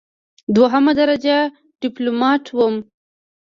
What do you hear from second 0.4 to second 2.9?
دوهمه درجه ډیپلوماټ وم.